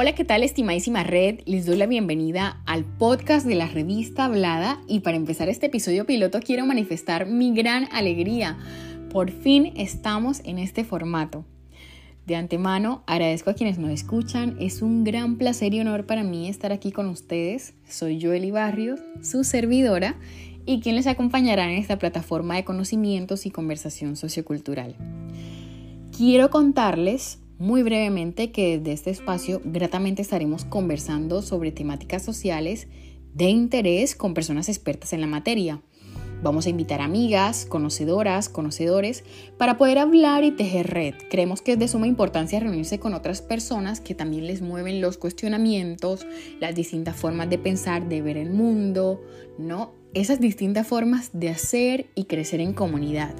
Hola, 0.00 0.14
¿qué 0.14 0.24
tal 0.24 0.44
estimadísima 0.44 1.02
red? 1.02 1.40
Les 1.44 1.66
doy 1.66 1.76
la 1.76 1.88
bienvenida 1.88 2.62
al 2.66 2.84
podcast 2.84 3.44
de 3.44 3.56
la 3.56 3.66
revista 3.66 4.26
Hablada 4.26 4.80
y 4.86 5.00
para 5.00 5.16
empezar 5.16 5.48
este 5.48 5.66
episodio 5.66 6.06
piloto 6.06 6.38
quiero 6.38 6.64
manifestar 6.66 7.26
mi 7.26 7.52
gran 7.52 7.88
alegría. 7.90 8.56
Por 9.10 9.32
fin 9.32 9.72
estamos 9.74 10.40
en 10.44 10.60
este 10.60 10.84
formato. 10.84 11.44
De 12.28 12.36
antemano 12.36 13.02
agradezco 13.08 13.50
a 13.50 13.54
quienes 13.54 13.80
nos 13.80 13.90
escuchan, 13.90 14.56
es 14.60 14.82
un 14.82 15.02
gran 15.02 15.36
placer 15.36 15.74
y 15.74 15.80
honor 15.80 16.06
para 16.06 16.22
mí 16.22 16.48
estar 16.48 16.70
aquí 16.70 16.92
con 16.92 17.08
ustedes. 17.08 17.74
Soy 17.88 18.22
Joely 18.22 18.52
Barrios, 18.52 19.00
su 19.20 19.42
servidora, 19.42 20.14
y 20.64 20.78
quien 20.78 20.94
les 20.94 21.08
acompañará 21.08 21.72
en 21.72 21.76
esta 21.76 21.98
plataforma 21.98 22.54
de 22.54 22.62
conocimientos 22.62 23.46
y 23.46 23.50
conversación 23.50 24.14
sociocultural. 24.14 24.94
Quiero 26.16 26.50
contarles 26.50 27.40
muy 27.58 27.82
brevemente 27.82 28.52
que 28.52 28.78
desde 28.78 28.92
este 28.92 29.10
espacio 29.10 29.60
gratamente 29.64 30.22
estaremos 30.22 30.64
conversando 30.64 31.42
sobre 31.42 31.72
temáticas 31.72 32.22
sociales 32.22 32.88
de 33.34 33.46
interés 33.46 34.14
con 34.14 34.34
personas 34.34 34.68
expertas 34.68 35.12
en 35.12 35.20
la 35.20 35.26
materia. 35.26 35.82
Vamos 36.40 36.66
a 36.66 36.70
invitar 36.70 37.00
amigas, 37.00 37.66
conocedoras, 37.66 38.48
conocedores 38.48 39.24
para 39.56 39.76
poder 39.76 39.98
hablar 39.98 40.44
y 40.44 40.52
tejer 40.52 40.86
red. 40.86 41.14
Creemos 41.30 41.62
que 41.62 41.72
es 41.72 41.78
de 41.80 41.88
suma 41.88 42.06
importancia 42.06 42.60
reunirse 42.60 43.00
con 43.00 43.12
otras 43.12 43.42
personas 43.42 44.00
que 44.00 44.14
también 44.14 44.46
les 44.46 44.62
mueven 44.62 45.00
los 45.00 45.18
cuestionamientos, 45.18 46.28
las 46.60 46.76
distintas 46.76 47.16
formas 47.16 47.50
de 47.50 47.58
pensar, 47.58 48.08
de 48.08 48.22
ver 48.22 48.36
el 48.36 48.50
mundo, 48.50 49.20
¿no? 49.58 49.94
Esas 50.14 50.40
distintas 50.40 50.86
formas 50.86 51.30
de 51.32 51.48
hacer 51.48 52.06
y 52.14 52.24
crecer 52.24 52.60
en 52.60 52.72
comunidad. 52.72 53.34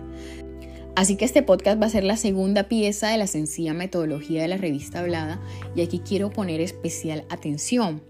Así 0.99 1.15
que 1.15 1.25
este 1.25 1.45
podcast 1.45 1.81
va 1.81 1.87
a 1.87 1.91
ser 1.91 2.03
la 2.03 2.17
segunda 2.17 2.65
pieza 2.65 3.11
de 3.11 3.19
la 3.19 3.29
sencilla 3.29 3.73
metodología 3.73 4.43
de 4.43 4.49
la 4.49 4.57
revista 4.57 4.99
hablada 4.99 5.41
y 5.77 5.83
aquí 5.83 6.01
quiero 6.01 6.31
poner 6.31 6.61
especial 6.61 7.25
atención. 7.29 8.03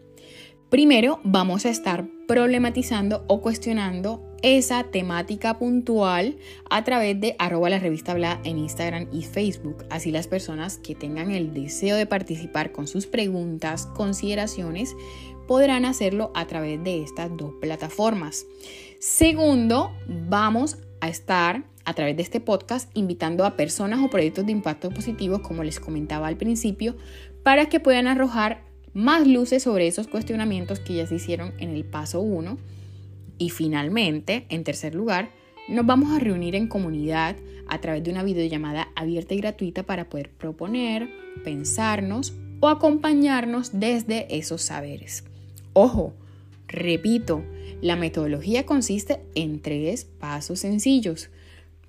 Primero 0.71 1.21
vamos 1.23 1.67
a 1.67 1.69
estar 1.69 2.07
problematizando 2.27 3.27
o 3.29 3.43
cuestionando 3.43 4.25
esa 4.41 4.85
temática 4.85 5.59
puntual 5.59 6.39
a 6.71 6.83
través 6.83 7.21
de 7.21 7.37
arroba 7.39 7.69
la 7.69 7.79
revista 7.79 8.13
hablada 8.13 8.41
en 8.45 8.57
Instagram 8.57 9.07
y 9.13 9.21
Facebook. 9.21 9.85
Así 9.91 10.11
las 10.11 10.27
personas 10.27 10.79
que 10.79 10.95
tengan 10.95 11.31
el 11.31 11.53
deseo 11.53 11.95
de 11.95 12.07
participar 12.07 12.73
con 12.73 12.87
sus 12.87 13.07
preguntas, 13.07 13.85
consideraciones, 13.85 14.97
podrán 15.47 15.85
hacerlo 15.85 16.33
a 16.35 16.47
través 16.47 16.83
de 16.83 17.03
estas 17.03 17.37
dos 17.37 17.53
plataformas. 17.61 18.47
Segundo, 18.99 19.91
vamos 20.09 20.79
a 21.03 21.11
estar 21.11 21.65
a 21.89 21.95
través 21.95 22.19
de 22.19 22.23
este 22.23 22.39
podcast 22.39 22.91
invitando 22.93 23.47
a 23.47 23.57
personas 23.57 24.01
o 24.05 24.11
proyectos 24.11 24.45
de 24.45 24.53
impacto 24.53 24.91
positivo, 24.91 25.41
como 25.41 25.65
les 25.65 25.81
comentaba 25.81 26.27
al 26.27 26.37
principio, 26.37 26.99
para 27.43 27.71
que 27.71 27.81
puedan 27.81 28.07
arrojar 28.07 28.63
más 28.93 29.27
luces 29.27 29.63
sobre 29.63 29.87
esos 29.87 30.07
cuestionamientos 30.07 30.81
que 30.81 30.97
ya 30.97 31.07
se 31.07 31.15
hicieron 31.15 31.55
en 31.59 31.71
el 31.71 31.87
paso 31.87 32.21
1. 32.21 32.59
Y 33.39 33.49
finalmente, 33.49 34.45
en 34.51 34.65
tercer 34.65 34.95
lugar, 34.95 35.31
nos 35.67 35.87
vamos 35.87 36.15
a 36.15 36.19
reunir 36.19 36.57
en 36.57 36.69
comunidad 36.69 37.37
a 37.69 37.81
través 37.81 38.05
de 38.05 38.11
una 38.11 38.23
videollamada 38.23 38.89
abierta 38.95 39.33
y 39.33 39.39
gratuita 39.39 39.85
para 39.85 40.11
poder 40.11 40.29
proponer, 40.29 41.09
pensarnos 41.43 42.35
o 42.61 42.69
acompañarnos 42.69 43.81
desde 43.81 44.37
esos 44.37 44.61
saberes. 44.61 45.25
Ojo, 45.73 46.13
repito, 46.67 47.43
la 47.81 47.97
metodología 47.97 48.67
consiste 48.67 49.21
en 49.35 49.63
tres 49.63 50.05
pasos 50.05 50.61
sencillos. 50.61 51.31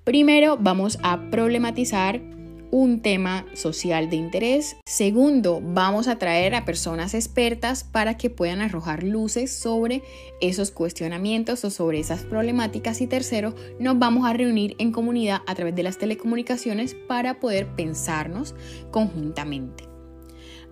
Primero, 0.04 0.56
vamos 0.58 0.98
a 1.02 1.30
problematizar 1.30 2.22
un 2.70 3.00
tema 3.00 3.44
social 3.54 4.08
de 4.08 4.16
interés. 4.16 4.76
Segundo, 4.86 5.60
vamos 5.62 6.08
a 6.08 6.16
traer 6.16 6.54
a 6.54 6.64
personas 6.64 7.12
expertas 7.12 7.84
para 7.84 8.16
que 8.16 8.30
puedan 8.30 8.62
arrojar 8.62 9.02
luces 9.02 9.52
sobre 9.52 10.02
esos 10.40 10.70
cuestionamientos 10.70 11.64
o 11.64 11.70
sobre 11.70 12.00
esas 12.00 12.22
problemáticas. 12.22 13.02
Y 13.02 13.08
tercero, 13.08 13.54
nos 13.78 13.98
vamos 13.98 14.26
a 14.26 14.32
reunir 14.32 14.74
en 14.78 14.90
comunidad 14.90 15.42
a 15.46 15.54
través 15.54 15.74
de 15.74 15.82
las 15.82 15.98
telecomunicaciones 15.98 16.94
para 16.94 17.38
poder 17.38 17.66
pensarnos 17.66 18.54
conjuntamente. 18.90 19.84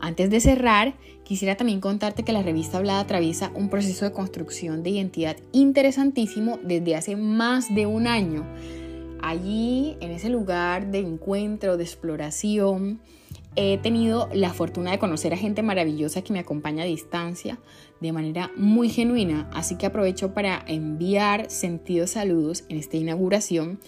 Antes 0.00 0.30
de 0.30 0.40
cerrar, 0.40 0.94
quisiera 1.24 1.56
también 1.56 1.80
contarte 1.80 2.22
que 2.22 2.32
la 2.32 2.42
revista 2.42 2.78
Hablada 2.78 3.00
atraviesa 3.00 3.50
un 3.54 3.68
proceso 3.68 4.04
de 4.04 4.12
construcción 4.12 4.82
de 4.82 4.90
identidad 4.90 5.36
interesantísimo 5.52 6.58
desde 6.62 6.96
hace 6.96 7.16
más 7.16 7.74
de 7.74 7.86
un 7.86 8.06
año. 8.06 8.46
Allí, 9.22 9.96
en 10.00 10.10
ese 10.10 10.28
lugar 10.28 10.90
de 10.90 10.98
encuentro, 10.98 11.76
de 11.76 11.84
exploración, 11.84 13.00
he 13.56 13.78
tenido 13.78 14.28
la 14.32 14.52
fortuna 14.52 14.92
de 14.92 14.98
conocer 14.98 15.34
a 15.34 15.36
gente 15.36 15.62
maravillosa 15.62 16.22
que 16.22 16.32
me 16.32 16.38
acompaña 16.38 16.84
a 16.84 16.86
distancia 16.86 17.58
de 18.00 18.12
manera 18.12 18.52
muy 18.56 18.88
genuina, 18.88 19.50
así 19.52 19.76
que 19.76 19.86
aprovecho 19.86 20.32
para 20.32 20.62
enviar 20.66 21.50
sentidos 21.50 22.10
saludos 22.10 22.64
en 22.68 22.76
esta 22.76 22.96
inauguración 22.96 23.80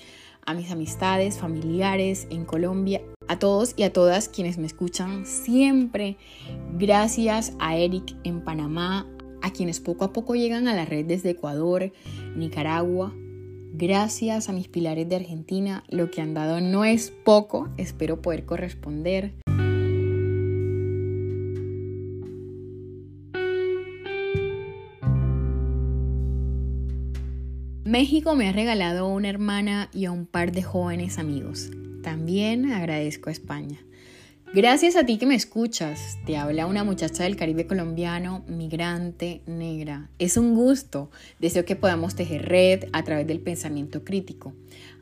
a 0.44 0.54
mis 0.54 0.70
amistades, 0.70 1.38
familiares 1.38 2.26
en 2.30 2.44
Colombia, 2.44 3.02
a 3.28 3.38
todos 3.38 3.74
y 3.76 3.84
a 3.84 3.92
todas 3.92 4.28
quienes 4.28 4.58
me 4.58 4.66
escuchan 4.66 5.24
siempre. 5.26 6.16
Gracias 6.76 7.52
a 7.60 7.76
Eric 7.76 8.16
en 8.24 8.42
Panamá, 8.42 9.06
a 9.42 9.52
quienes 9.52 9.78
poco 9.78 10.04
a 10.04 10.12
poco 10.12 10.34
llegan 10.34 10.66
a 10.66 10.74
la 10.74 10.84
red 10.84 11.04
desde 11.04 11.30
Ecuador, 11.30 11.92
Nicaragua. 12.34 13.14
Gracias 13.72 14.48
a 14.48 14.52
mis 14.52 14.68
pilares 14.68 15.08
de 15.08 15.16
Argentina, 15.16 15.84
lo 15.88 16.10
que 16.10 16.20
han 16.20 16.34
dado 16.34 16.60
no 16.60 16.84
es 16.84 17.10
poco, 17.10 17.68
espero 17.76 18.20
poder 18.20 18.44
corresponder. 18.44 19.32
México 27.84 28.34
me 28.34 28.48
ha 28.48 28.52
regalado 28.52 29.08
una 29.08 29.28
hermana 29.28 29.88
y 29.92 30.04
a 30.04 30.12
un 30.12 30.26
par 30.26 30.52
de 30.52 30.62
jóvenes 30.62 31.18
amigos. 31.18 31.70
También 32.02 32.72
agradezco 32.72 33.30
a 33.30 33.32
España. 33.32 33.78
Gracias 34.52 34.96
a 34.96 35.06
ti 35.06 35.16
que 35.16 35.26
me 35.26 35.36
escuchas, 35.36 36.18
te 36.26 36.36
habla 36.36 36.66
una 36.66 36.82
muchacha 36.82 37.22
del 37.22 37.36
Caribe 37.36 37.68
colombiano, 37.68 38.42
migrante, 38.48 39.42
negra. 39.46 40.10
Es 40.18 40.36
un 40.36 40.56
gusto, 40.56 41.08
deseo 41.38 41.64
que 41.64 41.76
podamos 41.76 42.16
tejer 42.16 42.48
red 42.48 42.84
a 42.92 43.04
través 43.04 43.28
del 43.28 43.38
pensamiento 43.38 44.02
crítico. 44.02 44.52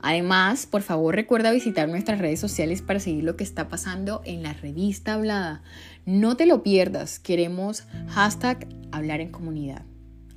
Además, 0.02 0.66
por 0.66 0.82
favor 0.82 1.14
recuerda 1.14 1.50
visitar 1.50 1.88
nuestras 1.88 2.18
redes 2.18 2.40
sociales 2.40 2.82
para 2.82 3.00
seguir 3.00 3.24
lo 3.24 3.36
que 3.36 3.44
está 3.44 3.68
pasando 3.70 4.20
en 4.26 4.42
la 4.42 4.52
revista 4.52 5.14
hablada. 5.14 5.62
No 6.04 6.36
te 6.36 6.44
lo 6.44 6.62
pierdas, 6.62 7.18
queremos 7.18 7.84
hashtag 8.08 8.68
hablar 8.92 9.22
en 9.22 9.30
comunidad. 9.30 9.86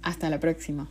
Hasta 0.01 0.29
la 0.29 0.39
próxima. 0.39 0.87